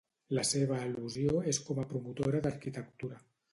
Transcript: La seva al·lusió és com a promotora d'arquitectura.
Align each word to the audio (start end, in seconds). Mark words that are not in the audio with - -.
La 0.37 0.45
seva 0.51 0.79
al·lusió 0.85 1.43
és 1.53 1.61
com 1.69 1.83
a 1.83 1.87
promotora 1.93 2.43
d'arquitectura. 2.49 3.25